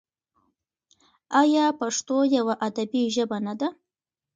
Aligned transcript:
آیا 1.41 1.65
پښتو 1.79 2.17
یوه 2.37 2.53
ادبي 2.67 3.03
ژبه 3.15 3.37
نه 3.45 3.53
ده؟ 3.59 3.69